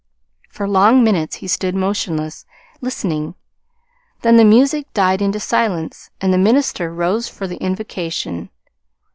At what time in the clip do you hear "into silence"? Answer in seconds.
5.21-6.09